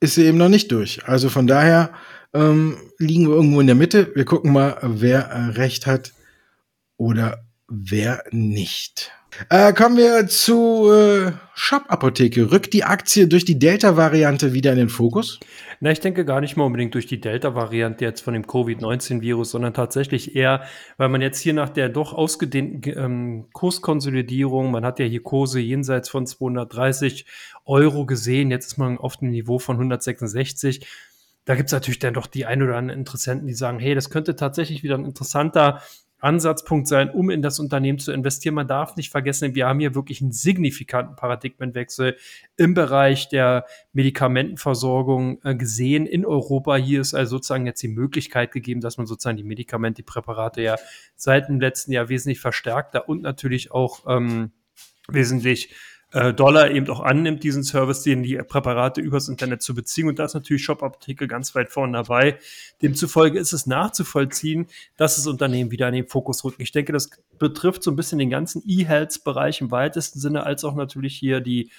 [0.00, 1.06] ist sie eben noch nicht durch.
[1.06, 1.92] Also von daher
[2.32, 4.12] ähm, liegen wir irgendwo in der Mitte.
[4.14, 6.12] Wir gucken mal, wer äh, recht hat
[6.96, 9.12] oder wer nicht.
[9.48, 12.50] Äh, kommen wir zu äh, Shop-Apotheke.
[12.50, 15.38] Rückt die Aktie durch die Delta-Variante wieder in den Fokus?
[15.80, 19.72] Na, ich denke gar nicht mal unbedingt durch die Delta-Variante jetzt von dem Covid-19-Virus, sondern
[19.72, 20.64] tatsächlich eher,
[20.96, 25.60] weil man jetzt hier nach der doch ausgedehnten ähm, Kurskonsolidierung, man hat ja hier Kurse
[25.60, 27.24] jenseits von 230
[27.64, 30.86] Euro gesehen, jetzt ist man auf dem Niveau von 166
[31.46, 34.10] da gibt es natürlich dann doch die ein oder anderen Interessenten, die sagen, hey, das
[34.10, 35.82] könnte tatsächlich wieder ein interessanter
[36.20, 38.54] Ansatzpunkt sein, um in das Unternehmen zu investieren.
[38.54, 42.16] Man darf nicht vergessen, wir haben hier wirklich einen signifikanten Paradigmenwechsel
[42.56, 46.76] im Bereich der Medikamentenversorgung äh, gesehen in Europa.
[46.76, 50.62] Hier ist also sozusagen jetzt die Möglichkeit gegeben, dass man sozusagen die Medikamente, die Präparate
[50.62, 50.76] ja
[51.16, 54.52] seit dem letzten Jahr wesentlich verstärkter und natürlich auch ähm,
[55.08, 55.74] wesentlich
[56.12, 60.08] äh, Dollar eben auch annimmt, diesen Service, den die Präparate übers Internet zu beziehen.
[60.08, 62.38] Und da ist natürlich Shop Apotheke ganz weit vorne dabei.
[62.82, 66.60] Demzufolge ist es nachzuvollziehen, dass das Unternehmen wieder in den Fokus rückt.
[66.60, 70.74] Ich denke, das betrifft so ein bisschen den ganzen E-Health-Bereich im weitesten Sinne, als auch
[70.74, 71.70] natürlich hier die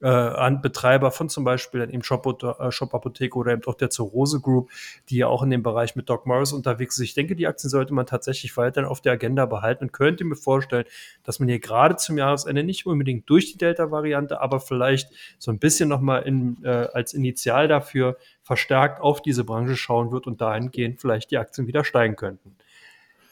[0.00, 3.90] äh, an Betreiber von zum Beispiel eben Shop, äh, Shop Apotheke oder eben auch der
[3.90, 4.70] Zurose Group,
[5.08, 7.04] die ja auch in dem Bereich mit Doc Morris unterwegs ist.
[7.04, 10.36] Ich denke, die Aktien sollte man tatsächlich weiterhin auf der Agenda behalten und könnte mir
[10.36, 10.84] vorstellen,
[11.24, 15.58] dass man hier gerade zum Jahresende nicht unbedingt durch die Delta-Variante, aber vielleicht so ein
[15.58, 21.00] bisschen nochmal in, äh, als Initial dafür verstärkt auf diese Branche schauen wird und dahingehend
[21.00, 22.56] vielleicht die Aktien wieder steigen könnten.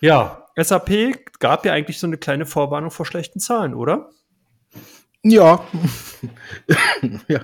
[0.00, 4.10] Ja, SAP gab ja eigentlich so eine kleine Vorwarnung vor schlechten Zahlen, oder?
[5.28, 5.66] Ja.
[7.28, 7.40] ja.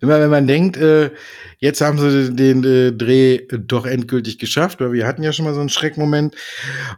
[0.00, 1.10] Immer wenn man denkt, äh,
[1.58, 5.54] jetzt haben sie den äh, Dreh doch endgültig geschafft, weil wir hatten ja schon mal
[5.54, 6.36] so einen Schreckmoment,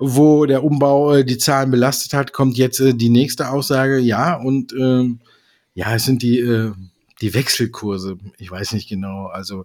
[0.00, 4.34] wo der Umbau äh, die Zahlen belastet hat, kommt jetzt äh, die nächste Aussage, ja,
[4.34, 5.20] und ähm,
[5.74, 6.72] ja, es sind die, äh,
[7.20, 8.18] die Wechselkurse.
[8.38, 9.64] Ich weiß nicht genau, also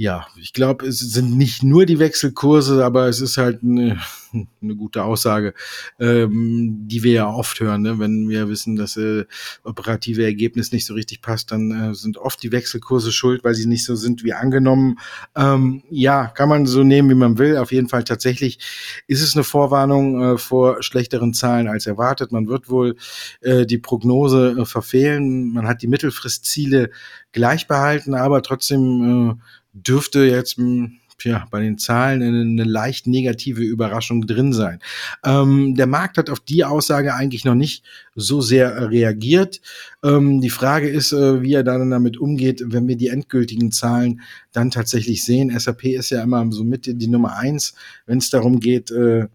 [0.00, 3.98] ja, ich glaube, es sind nicht nur die Wechselkurse, aber es ist halt eine,
[4.62, 5.54] eine gute Aussage,
[5.98, 7.82] ähm, die wir ja oft hören.
[7.82, 7.98] Ne?
[7.98, 9.24] Wenn wir wissen, dass äh,
[9.64, 13.66] operative Ergebnis nicht so richtig passt, dann äh, sind oft die Wechselkurse schuld, weil sie
[13.66, 15.00] nicht so sind wie angenommen.
[15.34, 17.56] Ähm, ja, kann man so nehmen, wie man will.
[17.56, 18.60] Auf jeden Fall tatsächlich
[19.08, 22.30] ist es eine Vorwarnung äh, vor schlechteren Zahlen als erwartet.
[22.30, 22.94] Man wird wohl
[23.40, 25.52] äh, die Prognose äh, verfehlen.
[25.52, 26.90] Man hat die Mittelfristziele
[27.32, 29.42] gleich behalten, aber trotzdem äh,
[29.82, 34.78] dürfte jetzt hm, ja, bei den Zahlen eine, eine leicht negative Überraschung drin sein.
[35.24, 39.60] Ähm, der Markt hat auf die Aussage eigentlich noch nicht so sehr reagiert.
[40.04, 44.20] Ähm, die Frage ist, äh, wie er dann damit umgeht, wenn wir die endgültigen Zahlen
[44.52, 45.56] dann tatsächlich sehen.
[45.58, 47.74] SAP ist ja immer so mit die Nummer eins,
[48.06, 49.26] wenn es darum geht, äh,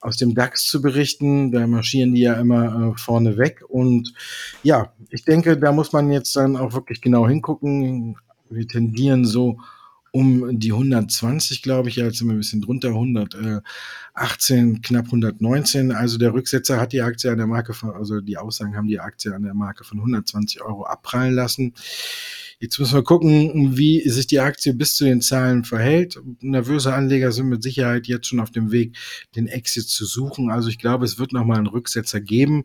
[0.00, 1.52] aus dem DAX zu berichten.
[1.52, 3.62] Da marschieren die ja immer äh, vorne weg.
[3.68, 4.12] Und
[4.62, 8.16] ja, ich denke, da muss man jetzt dann auch wirklich genau hingucken.
[8.50, 9.58] Wir tendieren so
[10.12, 15.90] um die 120, glaube ich, ja, jetzt sind wir ein bisschen drunter, 118, knapp 119.
[15.90, 19.00] Also der Rücksetzer hat die Aktie an der Marke von, also die Aussagen haben die
[19.00, 21.72] Aktie an der Marke von 120 Euro abprallen lassen.
[22.60, 26.20] Jetzt müssen wir gucken, wie sich die Aktie bis zu den Zahlen verhält.
[26.42, 28.96] Nervöse Anleger sind mit Sicherheit jetzt schon auf dem Weg,
[29.34, 30.50] den Exit zu suchen.
[30.50, 32.64] Also ich glaube, es wird nochmal einen Rücksetzer geben.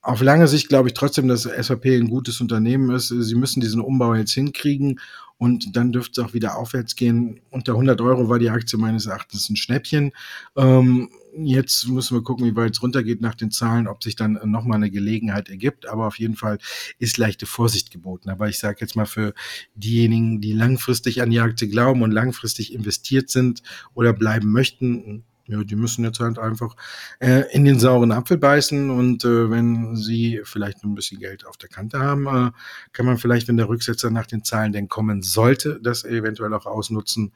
[0.00, 3.08] Auf lange Sicht glaube ich trotzdem, dass SAP ein gutes Unternehmen ist.
[3.08, 5.00] Sie müssen diesen Umbau jetzt hinkriegen
[5.38, 7.40] und dann dürfte es auch wieder aufwärts gehen.
[7.50, 10.12] Unter 100 Euro war die Aktie meines Erachtens ein Schnäppchen.
[10.56, 14.38] Ähm, jetzt müssen wir gucken, wie weit es runtergeht nach den Zahlen, ob sich dann
[14.44, 15.86] nochmal eine Gelegenheit ergibt.
[15.86, 16.58] Aber auf jeden Fall
[16.98, 18.30] ist leichte Vorsicht geboten.
[18.30, 19.34] Aber ich sage jetzt mal für
[19.74, 23.62] diejenigen, die langfristig an die Aktie glauben und langfristig investiert sind
[23.94, 26.74] oder bleiben möchten, ja, die müssen jetzt halt einfach
[27.20, 31.56] äh, in den sauren Apfel beißen und äh, wenn sie vielleicht ein bisschen Geld auf
[31.56, 32.50] der Kante haben, äh,
[32.92, 36.66] kann man vielleicht, wenn der Rücksetzer nach den Zahlen denn kommen sollte, das eventuell auch
[36.66, 37.32] ausnutzen,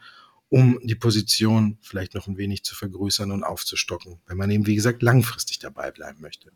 [0.50, 4.74] um die Position vielleicht noch ein wenig zu vergrößern und aufzustocken, wenn man eben, wie
[4.74, 6.50] gesagt, langfristig dabei bleiben möchte.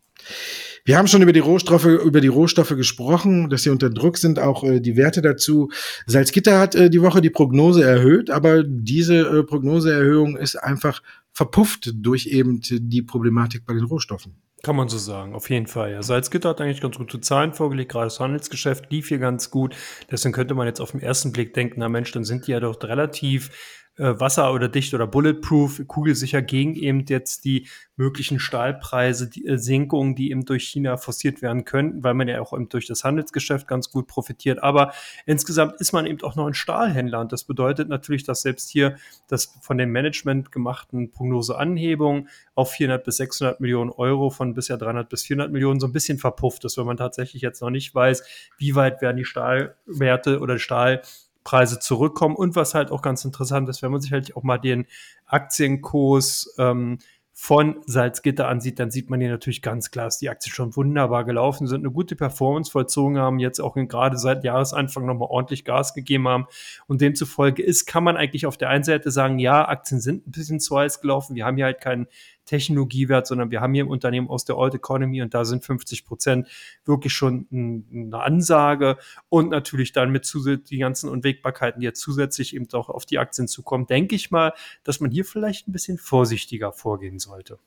[0.83, 4.37] Wir haben schon über die Rohstoffe, über die Rohstoffe gesprochen, dass sie unter Druck sind,
[4.37, 5.71] auch äh, die Werte dazu.
[6.05, 11.01] Salzgitter hat äh, die Woche die Prognose erhöht, aber diese äh, Prognoseerhöhung ist einfach
[11.35, 14.37] verpufft durch eben die Problematik bei den Rohstoffen.
[14.63, 15.91] Kann man so sagen, auf jeden Fall.
[15.91, 16.01] Ja.
[16.01, 19.75] Salzgitter hat eigentlich ganz gute Zahlen vorgelegt, gerade das Handelsgeschäft lief hier ganz gut.
[20.09, 22.59] Deswegen könnte man jetzt auf den ersten Blick denken, na Mensch, dann sind die ja
[22.59, 23.51] doch relativ
[23.97, 29.57] äh, wasser- oder dicht oder bulletproof, kugelsicher gegen eben jetzt die möglichen Stahlpreise, die äh,
[29.57, 33.03] Senkungen, die eben durch China forciert werden könnten, weil man ja auch eben durch das
[33.03, 34.61] Handelsgeschäft ganz gut profitiert.
[34.61, 34.93] Aber
[35.25, 38.97] insgesamt ist man eben auch noch ein Stahlhändler und das bedeutet natürlich, dass selbst hier
[39.27, 45.07] das von dem Management gemachten Prognoseanhebung auf 400 bis 600 Millionen Euro von bisher 300
[45.07, 48.23] bis 400 Millionen so ein bisschen verpufft ist, weil man tatsächlich jetzt noch nicht weiß,
[48.57, 51.01] wie weit werden die Stahlwerte oder Stahl
[51.45, 52.35] Preise zurückkommen.
[52.35, 54.85] Und was halt auch ganz interessant ist, wenn man sich halt auch mal den
[55.25, 56.97] Aktienkurs ähm,
[57.37, 61.25] von Salzgitter ansieht, dann sieht man hier natürlich ganz klar, dass die Aktien schon wunderbar
[61.25, 65.93] gelaufen sind, eine gute Performance vollzogen haben, jetzt auch gerade seit Jahresanfang nochmal ordentlich Gas
[65.93, 66.47] gegeben haben.
[66.87, 70.31] Und demzufolge ist, kann man eigentlich auf der einen Seite sagen, ja, Aktien sind ein
[70.31, 71.35] bisschen zu heiß gelaufen.
[71.35, 72.07] Wir haben hier halt keinen
[72.45, 76.47] Technologiewert, sondern wir haben hier Unternehmen aus der Old Economy und da sind 50 Prozent
[76.85, 78.97] wirklich schon eine Ansage
[79.29, 80.31] und natürlich dann mit
[80.69, 84.53] die ganzen Unwägbarkeiten, die jetzt zusätzlich eben auch auf die Aktien zukommen, denke ich mal,
[84.83, 87.59] dass man hier vielleicht ein bisschen vorsichtiger vorgehen sollte.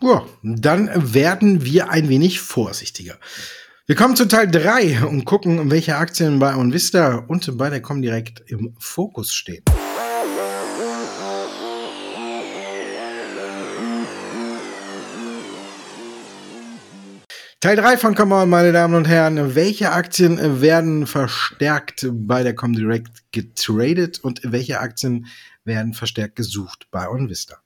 [0.00, 3.16] Ja, dann werden wir ein wenig vorsichtiger.
[3.86, 8.42] Wir kommen zu Teil 3 und gucken, welche Aktien bei OnVista und bei der Comdirect
[8.50, 9.62] im Fokus stehen.
[17.66, 19.56] Teil 3 von Come On, meine Damen und Herren.
[19.56, 25.26] Welche Aktien werden verstärkt bei der Comdirect getradet und welche Aktien
[25.64, 27.56] werden verstärkt gesucht bei OnVista?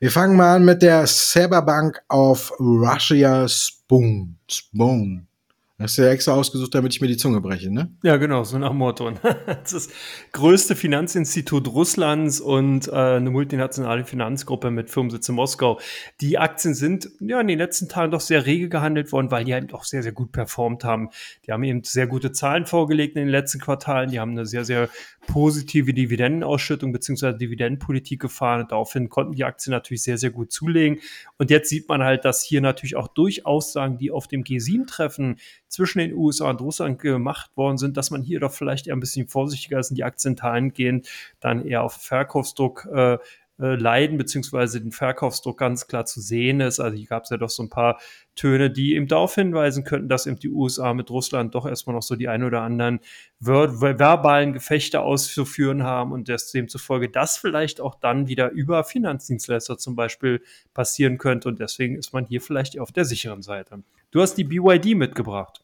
[0.00, 4.38] Wir fangen mal an mit der Cyberbank auf Russia Spoon.
[4.50, 5.28] Spoon.
[5.76, 7.92] Hast du ja extra ausgesucht, damit ich mir die Zunge breche, ne?
[8.04, 9.10] Ja, genau, so nach Motto.
[9.10, 9.96] das ist das
[10.30, 15.80] größte Finanzinstitut Russlands und äh, eine multinationale Finanzgruppe mit Firmensitz in Moskau.
[16.20, 19.50] Die Aktien sind ja in den letzten Tagen doch sehr rege gehandelt worden, weil die
[19.50, 21.10] eben doch sehr, sehr gut performt haben.
[21.44, 24.12] Die haben eben sehr gute Zahlen vorgelegt in den letzten Quartalen.
[24.12, 24.88] Die haben eine sehr, sehr
[25.26, 27.36] positive Dividendenausschüttung bzw.
[27.36, 28.62] Dividendenpolitik gefahren.
[28.62, 31.00] Und daraufhin konnten die Aktien natürlich sehr, sehr gut zulegen.
[31.36, 35.40] Und jetzt sieht man halt, dass hier natürlich auch durch Aussagen, die auf dem G7-Treffen
[35.74, 39.00] zwischen den USA und Russland gemacht worden sind, dass man hier doch vielleicht eher ein
[39.00, 41.08] bisschen vorsichtiger ist und die Aktien dahingehend
[41.40, 43.18] dann eher auf Verkaufsdruck äh,
[43.60, 46.80] äh, leiden, beziehungsweise den Verkaufsdruck ganz klar zu sehen ist.
[46.80, 48.00] Also hier gab es ja doch so ein paar
[48.34, 52.02] Töne, die eben darauf hinweisen könnten, dass eben die USA mit Russland doch erstmal noch
[52.02, 52.98] so die ein oder anderen
[53.40, 59.78] ver verbalen Gefechte auszuführen haben und das demzufolge das vielleicht auch dann wieder über Finanzdienstleister
[59.78, 61.48] zum Beispiel passieren könnte.
[61.48, 63.84] Und deswegen ist man hier vielleicht auf der sicheren Seite.
[64.10, 65.63] Du hast die BYD mitgebracht.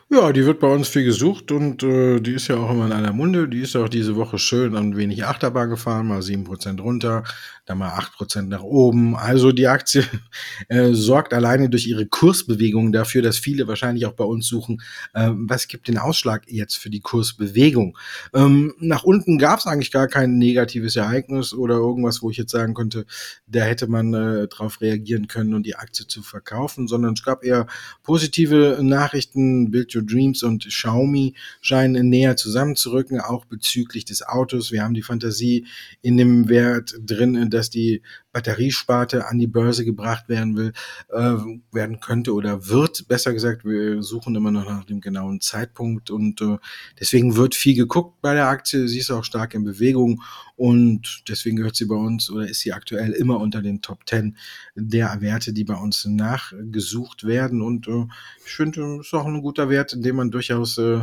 [0.13, 2.91] Ja, die wird bei uns viel gesucht und äh, die ist ja auch immer in
[2.91, 3.47] einer Munde.
[3.47, 7.23] Die ist auch diese Woche schön ein wenig Achterbahn gefahren, mal 7% runter,
[7.65, 9.15] dann mal 8% nach oben.
[9.15, 10.03] Also die Aktie
[10.67, 14.81] äh, sorgt alleine durch ihre Kursbewegung dafür, dass viele wahrscheinlich auch bei uns suchen,
[15.13, 17.97] äh, was gibt den Ausschlag jetzt für die Kursbewegung.
[18.33, 22.51] Ähm, nach unten gab es eigentlich gar kein negatives Ereignis oder irgendwas, wo ich jetzt
[22.51, 23.05] sagen könnte,
[23.47, 27.45] da hätte man äh, drauf reagieren können und die Aktie zu verkaufen, sondern es gab
[27.45, 27.65] eher
[28.03, 34.71] positive Nachrichten, Bild Dreams und Xiaomi scheinen näher zusammenzurücken, auch bezüglich des Autos.
[34.71, 35.65] Wir haben die Fantasie
[36.01, 40.73] in dem Wert drin, dass die Batteriesparte an die Börse gebracht werden will,
[41.09, 41.35] äh,
[41.71, 43.07] werden könnte oder wird.
[43.07, 46.57] Besser gesagt, wir suchen immer noch nach dem genauen Zeitpunkt und äh,
[46.99, 48.87] deswegen wird viel geguckt bei der Aktie.
[48.87, 50.21] Sie ist auch stark in Bewegung
[50.61, 54.37] und deswegen gehört sie bei uns oder ist sie aktuell immer unter den Top 10
[54.75, 57.63] der Werte, die bei uns nachgesucht werden.
[57.63, 58.05] Und äh,
[58.45, 60.99] ich finde, es ist auch ein guter Wert, den man durchaus äh,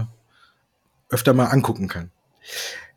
[1.09, 2.12] öfter mal angucken kann.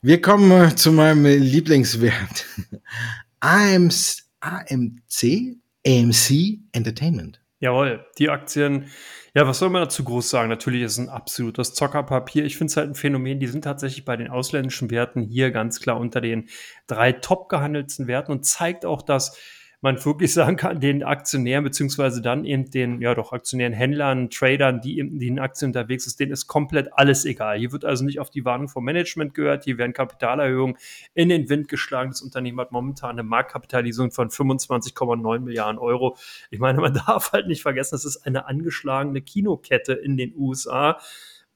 [0.03, 2.45] Wir kommen äh, zu meinem Lieblingswert.
[3.39, 7.40] AMC, AMC, AMC Entertainment.
[7.61, 8.87] Jawohl, die Aktien,
[9.35, 10.49] ja, was soll man dazu groß sagen?
[10.49, 12.43] Natürlich ist es ein absolutes Zockerpapier.
[12.43, 15.79] Ich finde es halt ein Phänomen, die sind tatsächlich bei den ausländischen Werten hier ganz
[15.79, 16.49] klar unter den
[16.87, 19.37] drei top gehandelten Werten und zeigt auch, dass
[19.81, 24.79] man wirklich sagen kann, den Aktionären, beziehungsweise dann eben den, ja doch, Aktionären, Händlern, Tradern,
[24.79, 27.57] die in den Aktien unterwegs ist, denen ist komplett alles egal.
[27.57, 30.77] Hier wird also nicht auf die Warnung vom Management gehört, hier werden Kapitalerhöhungen
[31.15, 32.11] in den Wind geschlagen.
[32.11, 36.15] Das Unternehmen hat momentan eine Marktkapitalisierung von 25,9 Milliarden Euro.
[36.51, 40.99] Ich meine, man darf halt nicht vergessen, es ist eine angeschlagene Kinokette in den USA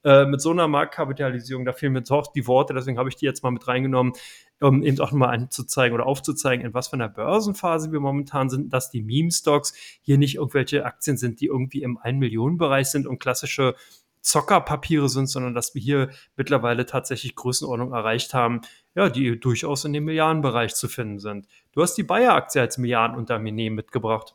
[0.06, 3.24] äh, mit so einer Marktkapitalisierung, da fehlen mir doch die Worte, deswegen habe ich die
[3.24, 4.12] jetzt mal mit reingenommen
[4.60, 8.72] um eben auch nochmal anzuzeigen oder aufzuzeigen, in was für einer Börsenphase wir momentan sind,
[8.72, 13.74] dass die Meme-Stocks hier nicht irgendwelche Aktien sind, die irgendwie im 1-Millionen-Bereich sind und klassische
[14.26, 18.62] Zockerpapiere sind, sondern dass wir hier mittlerweile tatsächlich Größenordnung erreicht haben,
[18.94, 21.46] ja, die durchaus in dem Milliardenbereich zu finden sind.
[21.72, 24.34] Du hast die Bayer-Aktie als Milliardenunternehmen mitgebracht.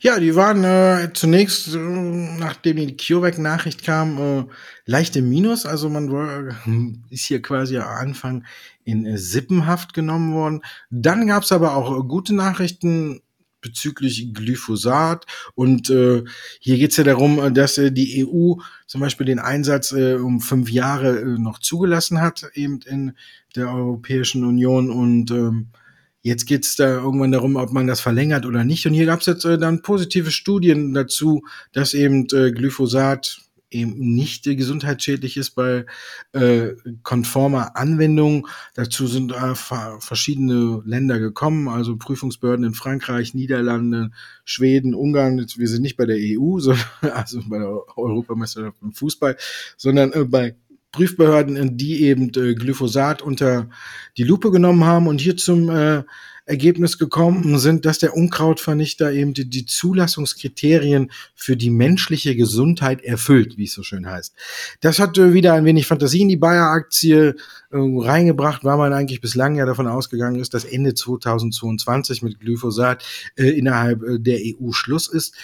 [0.00, 4.44] Ja, die waren äh, zunächst, äh, nachdem die CureVac-Nachricht kam, äh,
[4.84, 5.66] leicht im Minus.
[5.66, 6.56] Also man war,
[7.10, 8.44] ist hier quasi am Anfang
[8.84, 10.62] in äh, Sippenhaft genommen worden.
[10.90, 13.22] Dann gab es aber auch äh, gute Nachrichten
[13.62, 15.24] bezüglich Glyphosat.
[15.54, 16.24] Und äh,
[16.60, 18.54] hier geht es ja darum, äh, dass äh, die EU
[18.86, 23.16] zum Beispiel den Einsatz äh, um fünf Jahre äh, noch zugelassen hat, eben in
[23.56, 24.90] der Europäischen Union.
[24.90, 25.68] Und ähm,
[26.22, 28.86] Jetzt geht es da irgendwann darum, ob man das verlängert oder nicht.
[28.86, 33.94] Und hier gab es jetzt äh, dann positive Studien dazu, dass eben äh, Glyphosat eben
[33.98, 35.86] nicht äh, gesundheitsschädlich ist bei
[36.32, 36.70] äh,
[37.02, 38.46] konformer Anwendung.
[38.74, 44.10] Dazu sind äh, verschiedene Länder gekommen, also Prüfungsbehörden in Frankreich, Niederlande,
[44.44, 45.44] Schweden, Ungarn.
[45.56, 49.36] Wir sind nicht bei der EU, sondern, also bei der Europameisterschaft im Fußball,
[49.76, 50.54] sondern äh, bei
[50.92, 53.68] Prüfbehörden, die eben äh, Glyphosat unter
[54.16, 56.04] die Lupe genommen haben und hier zum äh,
[56.44, 63.56] Ergebnis gekommen sind, dass der Unkrautvernichter eben die, die, Zulassungskriterien für die menschliche Gesundheit erfüllt,
[63.56, 64.34] wie es so schön heißt.
[64.80, 67.34] Das hat äh, wieder ein wenig Fantasie in die Bayer-Aktie äh,
[67.70, 73.04] reingebracht, weil man eigentlich bislang ja davon ausgegangen ist, dass Ende 2022 mit Glyphosat
[73.36, 75.36] äh, innerhalb äh, der EU Schluss ist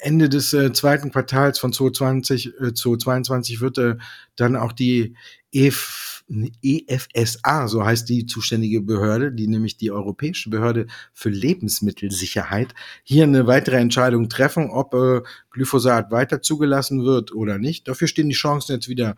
[0.00, 3.96] Ende des äh, zweiten Quartals von 2020, äh, 2022 wird äh,
[4.36, 5.14] dann auch die
[5.52, 6.24] EF,
[6.62, 13.46] EFSA, so heißt die zuständige Behörde, die nämlich die Europäische Behörde für Lebensmittelsicherheit, hier eine
[13.46, 17.88] weitere Entscheidung treffen, ob äh, Glyphosat weiter zugelassen wird oder nicht.
[17.88, 19.16] Dafür stehen die Chancen jetzt wieder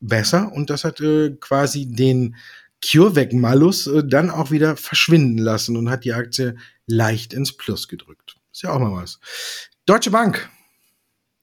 [0.00, 2.36] besser und das hat äh, quasi den
[2.84, 6.56] CureVac-Malus äh, dann auch wieder verschwinden lassen und hat die Aktie
[6.86, 8.36] leicht ins Plus gedrückt.
[8.52, 9.18] Ist ja auch mal was.
[9.86, 10.48] Deutsche Bank.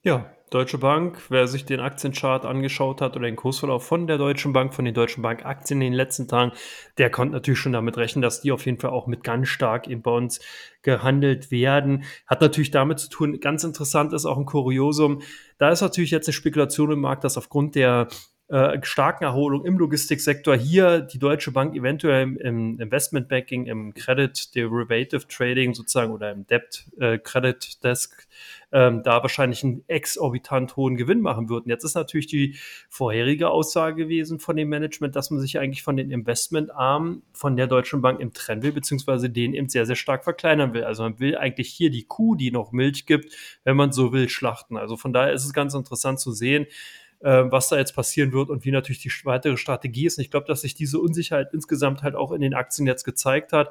[0.02, 4.52] Ja, Deutsche Bank, wer sich den Aktienchart angeschaut hat oder den Kursverlauf von der Deutschen
[4.52, 6.50] Bank, von den Deutschen Bank Aktien in den letzten Tagen,
[6.98, 9.86] der konnte natürlich schon damit rechnen, dass die auf jeden Fall auch mit ganz stark
[9.86, 10.40] in Bonds
[10.82, 12.02] gehandelt werden.
[12.26, 15.22] Hat natürlich damit zu tun, ganz interessant ist auch ein Kuriosum.
[15.58, 18.08] Da ist natürlich jetzt eine Spekulation im Markt, dass aufgrund der
[18.52, 24.54] äh, starken Erholung im Logistiksektor hier die Deutsche Bank eventuell im, im Investmentbanking, im Credit
[24.54, 28.28] Derivative Trading sozusagen oder im Debt äh, Credit Desk
[28.70, 31.70] ähm, da wahrscheinlich einen exorbitant hohen Gewinn machen würden.
[31.70, 32.56] Jetzt ist natürlich die
[32.88, 37.66] vorherige Aussage gewesen von dem Management, dass man sich eigentlich von den Investmentarmen von der
[37.66, 40.84] Deutschen Bank im trennen will, beziehungsweise den eben sehr, sehr stark verkleinern will.
[40.84, 43.34] Also man will eigentlich hier die Kuh, die noch Milch gibt,
[43.64, 44.76] wenn man so will, schlachten.
[44.76, 46.66] Also von daher ist es ganz interessant zu sehen,
[47.22, 50.18] äh, was da jetzt passieren wird und wie natürlich die weitere Strategie ist.
[50.18, 53.52] Und ich glaube, dass sich diese Unsicherheit insgesamt halt auch in den Aktien jetzt gezeigt
[53.52, 53.70] hat,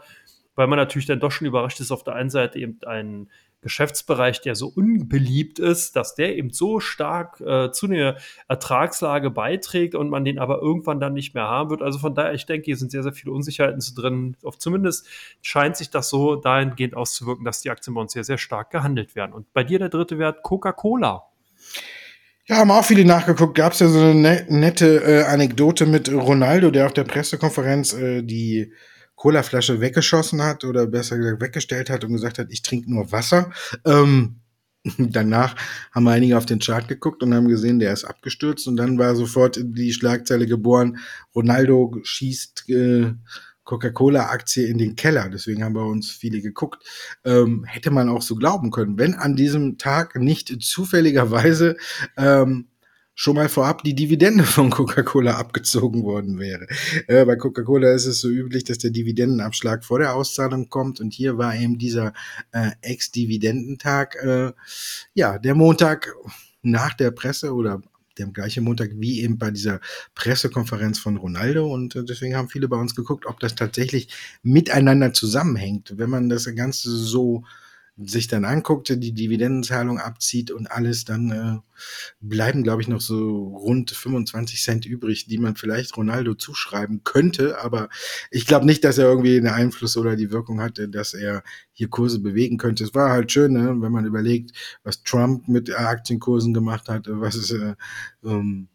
[0.55, 3.29] weil man natürlich dann doch schon überrascht ist, auf der einen Seite eben ein
[3.61, 9.93] Geschäftsbereich, der so unbeliebt ist, dass der eben so stark äh, zu einer Ertragslage beiträgt
[9.93, 11.83] und man den aber irgendwann dann nicht mehr haben wird.
[11.83, 14.35] Also von daher, ich denke, hier sind sehr, sehr viele Unsicherheiten drin.
[14.43, 15.07] Auf zumindest
[15.43, 19.15] scheint sich das so dahingehend auszuwirken, dass die Aktien bei uns sehr, sehr stark gehandelt
[19.15, 19.33] werden.
[19.33, 21.30] Und bei dir der dritte Wert, Coca-Cola.
[22.51, 23.55] Ja, haben auch viele nachgeguckt.
[23.55, 27.93] Gab es ja so eine ne-, nette äh, Anekdote mit Ronaldo, der auf der Pressekonferenz
[27.93, 28.73] äh, die
[29.15, 33.51] Colaflasche weggeschossen hat oder besser gesagt weggestellt hat und gesagt hat, ich trinke nur Wasser.
[33.85, 34.41] Ähm,
[34.97, 35.55] danach
[35.93, 39.15] haben einige auf den Chart geguckt und haben gesehen, der ist abgestürzt und dann war
[39.15, 40.97] sofort die Schlagzeile geboren,
[41.33, 43.13] Ronaldo schießt äh,
[43.71, 45.29] Coca-Cola-Aktie in den Keller.
[45.29, 46.83] Deswegen haben wir uns viele geguckt.
[47.23, 51.77] Ähm, hätte man auch so glauben können, wenn an diesem Tag nicht zufälligerweise
[52.17, 52.67] ähm,
[53.15, 56.67] schon mal vorab die Dividende von Coca-Cola abgezogen worden wäre.
[57.07, 61.13] Äh, bei Coca-Cola ist es so üblich, dass der Dividendenabschlag vor der Auszahlung kommt und
[61.13, 62.11] hier war eben dieser
[62.51, 64.51] äh, Ex-Dividendentag, äh,
[65.13, 66.13] ja, der Montag
[66.61, 67.81] nach der Presse oder
[68.17, 69.79] der gleiche Montag wie eben bei dieser
[70.15, 74.09] Pressekonferenz von Ronaldo und äh, deswegen haben viele bei uns geguckt, ob das tatsächlich
[74.43, 75.93] miteinander zusammenhängt.
[75.97, 77.43] Wenn man das Ganze so
[77.97, 81.59] sich dann anguckt, die Dividendenzahlung abzieht und alles, dann äh,
[82.19, 87.61] bleiben, glaube ich, noch so rund 25 Cent übrig, die man vielleicht Ronaldo zuschreiben könnte.
[87.61, 87.89] Aber
[88.31, 91.89] ich glaube nicht, dass er irgendwie einen Einfluss oder die Wirkung hatte, dass er hier
[91.89, 92.83] Kurse bewegen könnte.
[92.83, 94.51] Es war halt schön, ne, wenn man überlegt,
[94.83, 97.75] was Trump mit Aktienkursen gemacht hat, was es äh,
[98.23, 98.69] ähm,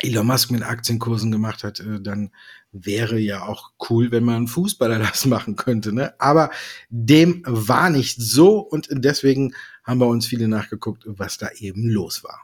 [0.00, 2.30] Elon Musk mit Aktienkursen gemacht hat, äh, dann
[2.72, 5.92] wäre ja auch cool, wenn man Fußballer das machen könnte.
[5.92, 6.14] Ne?
[6.18, 6.50] Aber
[6.88, 9.54] dem war nicht so und deswegen
[9.84, 12.42] haben wir uns viele nachgeguckt, was da eben los war.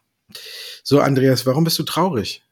[0.82, 2.42] So, Andreas, warum bist du traurig?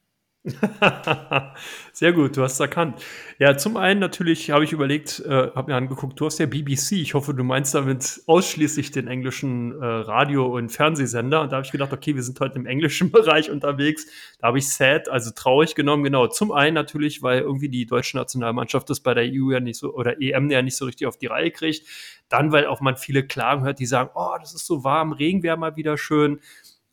[1.93, 3.03] Sehr gut, du hast es erkannt.
[3.39, 6.93] Ja, zum einen natürlich habe ich überlegt, äh, habe mir angeguckt, du hast ja BBC.
[6.93, 11.43] Ich hoffe, du meinst damit ausschließlich den englischen äh, Radio- und Fernsehsender.
[11.43, 14.07] Und da habe ich gedacht, okay, wir sind heute im englischen Bereich unterwegs.
[14.39, 16.05] Da habe ich sad, also traurig genommen.
[16.05, 19.79] Genau, zum einen natürlich, weil irgendwie die deutsche Nationalmannschaft das bei der EU ja nicht
[19.79, 21.87] so oder EM ja nicht so richtig auf die Reihe kriegt.
[22.29, 25.43] Dann, weil auch man viele Klagen hört, die sagen, oh, das ist so warm, Regen
[25.43, 26.41] wäre mal wieder schön.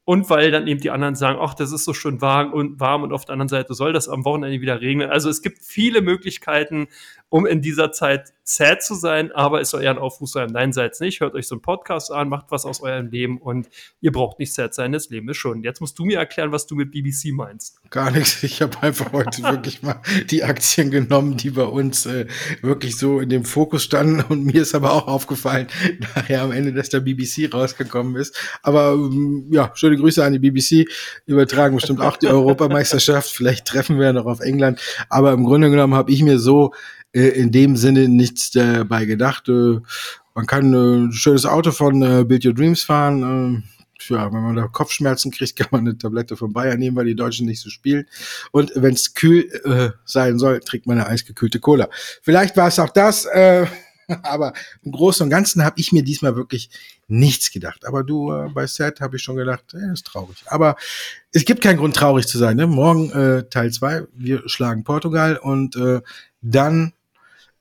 [0.05, 3.03] Und weil dann eben die anderen sagen, ach, das ist so schön warm und warm
[3.03, 5.09] und auf der anderen Seite soll das am Wochenende wieder regnen.
[5.09, 6.87] Also es gibt viele Möglichkeiten,
[7.34, 10.72] um in dieser Zeit sad zu sein, aber es soll eher ein Aufruf sein, nein,
[10.72, 13.69] seid nicht, hört euch so einen Podcast an, macht was aus eurem Leben und
[14.02, 15.63] ihr braucht nicht sad sein, das Leben ist schon.
[15.63, 17.82] Jetzt musst du mir erklären, was du mit BBC meinst.
[17.89, 22.28] Gar nichts, ich habe einfach heute wirklich mal die Aktien genommen, die bei uns äh,
[22.62, 24.22] wirklich so in dem Fokus standen.
[24.30, 25.65] Und mir ist aber auch aufgefallen,
[26.15, 28.38] nachher am Ende, dass der BBC rausgekommen ist.
[28.62, 30.88] Aber ähm, ja, schöne Grüße an die BBC,
[31.26, 35.72] übertragen bestimmt auch die Europameisterschaft, vielleicht treffen wir ja noch auf England, aber im Grunde
[35.72, 36.74] genommen habe ich mir so
[37.13, 39.47] in dem Sinne nichts dabei gedacht.
[39.47, 39.80] Äh,
[40.36, 43.63] man kann äh, ein schönes Auto von Build Your Dreams fahren.
[44.10, 47.15] ja, wenn man da Kopfschmerzen kriegt, kann man eine Tablette von Bayern nehmen, weil die
[47.15, 48.06] Deutschen nicht so spielen.
[48.52, 51.88] Und wenn es kühl äh, sein soll, trinkt man eine eisgekühlte Cola.
[52.21, 53.67] Vielleicht war es auch das, äh,
[54.23, 56.69] aber im Großen und Ganzen habe ich mir diesmal wirklich
[57.08, 57.86] nichts gedacht.
[57.86, 60.43] Aber du, äh, bei Set habe ich schon gedacht, äh, ist traurig.
[60.47, 60.76] Aber
[61.32, 62.58] es gibt keinen Grund, traurig zu sein.
[62.58, 62.67] Ne?
[62.67, 66.02] Morgen äh, Teil zwei, wir schlagen Portugal und äh,
[66.41, 66.93] dann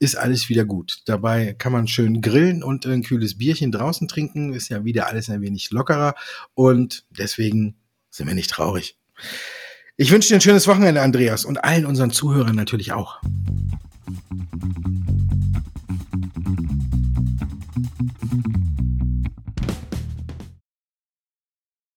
[0.03, 1.03] ist alles wieder gut.
[1.07, 4.53] Dabei kann man schön grillen und ein kühles Bierchen draußen trinken.
[4.53, 6.17] Ist ja wieder alles ein wenig lockerer
[6.55, 7.77] und deswegen
[8.11, 8.99] sind wir nicht traurig.
[9.97, 13.21] Ich wünsche dir ein schönes Wochenende, Andreas, und allen unseren Zuhörern natürlich auch.